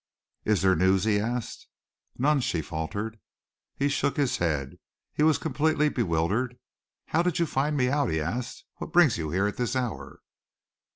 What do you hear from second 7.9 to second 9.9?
out?" he asked. "What brings you here at this